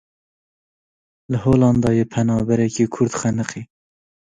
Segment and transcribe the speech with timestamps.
[1.31, 3.61] Li Holandayê penaberekî Kurd xeniqî.